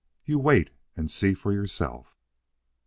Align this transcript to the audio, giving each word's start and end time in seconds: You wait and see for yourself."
You 0.25 0.39
wait 0.39 0.71
and 0.97 1.11
see 1.11 1.35
for 1.35 1.53
yourself." 1.53 2.17